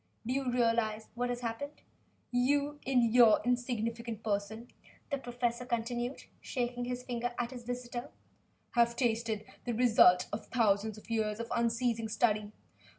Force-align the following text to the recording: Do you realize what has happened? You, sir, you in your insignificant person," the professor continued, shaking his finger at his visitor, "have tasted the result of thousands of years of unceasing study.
Do 0.25 0.33
you 0.33 0.51
realize 0.51 1.09
what 1.13 1.29
has 1.29 1.41
happened? 1.41 1.83
You, 2.31 2.71
sir, 2.71 2.71
you 2.71 2.79
in 2.91 3.11
your 3.13 3.39
insignificant 3.45 4.23
person," 4.23 4.69
the 5.11 5.19
professor 5.19 5.63
continued, 5.63 6.23
shaking 6.41 6.85
his 6.85 7.03
finger 7.03 7.35
at 7.37 7.51
his 7.51 7.65
visitor, 7.65 8.09
"have 8.71 8.95
tasted 8.95 9.45
the 9.63 9.73
result 9.73 10.25
of 10.33 10.47
thousands 10.47 10.97
of 10.97 11.11
years 11.11 11.39
of 11.39 11.51
unceasing 11.55 12.07
study. 12.09 12.51